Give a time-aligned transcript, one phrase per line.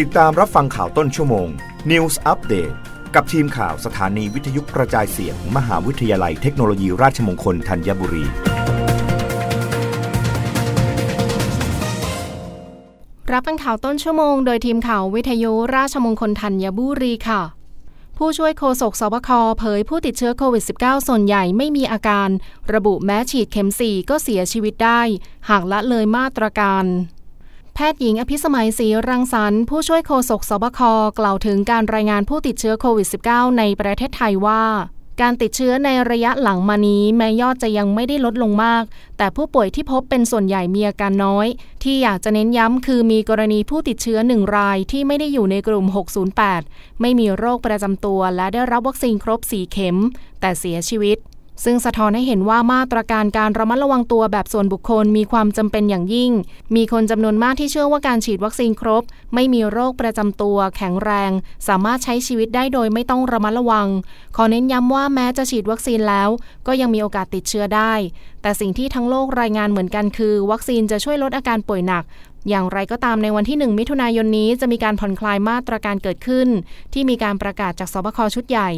[0.00, 1.48] ติดตามรับฟังข่าวต้นชั่วโมง
[1.90, 2.74] News Update
[3.14, 8.24] กับทีมข่าวสถานีวิทยุกระจายเสียงมมหาวิทยาลัยเทคโนโลยีราชมงคลธัญบุรี
[13.32, 17.42] รับฟังข่าวต้นชั่วโมง โดยทีมข่าววิทยุราชมงคลธัญบุรีค่ะ
[18.18, 22.28] ผู้ช่วยโฆษกสบคเผยผู้ติดเชื้อโควิด -19 ส่วนใหญ่ไม่มีอาการ
[22.74, 25.00] ระบุแม้ฉีดเข็ม 4 ก็เสียชีวิตได้
[25.48, 26.86] หากละเลยมาตรการ
[27.74, 30.80] แพทย์หญิงอภิสมัยศรีรังสรรค์ผู้ช่วยโฆษกสบค
[31.18, 34.62] กล่าวถึงการรายงานผู้ติดเชื้อโควิด -19 ในประเทศไทยว่า
[35.20, 38.84] การติดเชื้อในระยะหลังมานี้แม้ยอดจะยังไม่ได้ลดลงมาก
[39.18, 41.46] แต่ผู้ป่วยที่พบเป็นส่วนใหญ่มีอาการน้อย
[41.82, 45.86] ที่อยากจะเน้นย้ำคือมีกรณีผู้ติดเชื้อหนึ่งรายที่ไม่ได้อยู่ในกลุ่ม
[46.42, 49.96] 608 ไม่มีโรคประจำตัวและได้รับวัคซีนครบ 4 เข็ม
[50.40, 51.18] แต่เสียชีวิต
[51.64, 56.32] ซึ่งสะท้อนให้เห็นว่ามาตรการการระมัดระวังตัวแบบส่วนบุคคลมีความจำเป็นอย่างยิ่ง
[56.76, 59.02] มีคนจำนวนมากที่เชื่อว่าการฉีดวัคซีนครบ
[59.34, 61.30] ไม่มีโรคประจำตัวแข็งแรง
[61.68, 63.88] สามารถใช้ชีวิตได้โดยไม่ต้องระมัดระวัง
[64.36, 66.28] ขอเน้นย้ำว่าแม้จะฉีดวัคซีนแล้ว
[66.66, 67.92] ก็ยังมีโอกาสติดเชื้อได้
[68.42, 72.04] แต่สิ่งที่ทั้งโลกรายงานเหมือนกันคือ วัคซีนจะช่วยลดอาการป่วยหนัก
[72.48, 76.48] อย่างไรก็ตามในวันที่ 1 มิถุนายนนี้จะมีการผ่อนคลายมาตรการเกิดขึ้น
[76.92, 78.70] ที่มีการประกาศจากสบคชุดใหญ่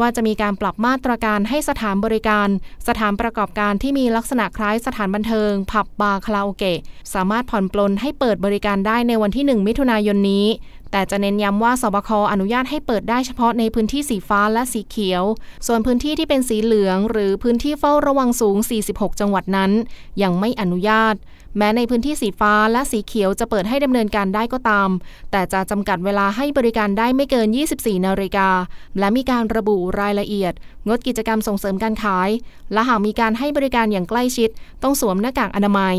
[0.00, 2.48] ว่าจะมีการปรับมาตรการให้สถานบริการ
[2.88, 6.78] สถานประกอบการที่มีลักษณะคล้ายสถานบันเทิง ผับบาร์คาราโอเกะ
[7.14, 10.46] สามารถผ่อนปลนให้เปิดบริการได้ในวันที่ 1 มิถุนายนนี้
[10.92, 15.22] แต่จะเน้นย้ำว่าสบคอนุญาตให้เปิดได้เฉพาะในพื้นที่สีฟ้าและสีเขียว
[15.66, 18.56] ส่วนพื้นที่ที่เป็นสีเหลือง หรือพื้นที่เฝ้าระวังสูง
[18.88, 19.70] 46 จังหวัดนั้น
[20.22, 21.14] ยังไม่อนุญาต
[21.58, 24.90] แม้ในพื้นที่สีฟ้าและสีเขียวจะเปิดให้ดำเนินการได้ก็ตาม
[25.30, 28.48] แต่จะจำกัดเวลาให้บริการได้ไม่เกิน 24 นาฬิกา
[28.98, 30.52] และมีการระบุรายละเอียด
[30.88, 32.30] งดกิจกรรมส่งเสริมการขาย
[32.72, 34.50] และหากมีการให้บริการอย่างใกล้ชิด
[34.82, 35.98] ต้องสวมหน้ากากอนามัย